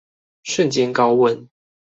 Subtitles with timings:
[0.41, 1.47] 瞬間高溫